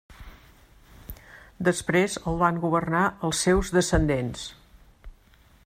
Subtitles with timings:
[1.67, 4.49] Després el van governar els seus descendents.